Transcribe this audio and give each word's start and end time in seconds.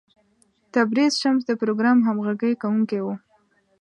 تبریز 0.73 1.13
شمس 1.21 1.41
د 1.47 1.51
پروګرام 1.61 1.97
همغږی 2.07 2.53
کوونکی 2.61 2.99
و. 3.01 3.07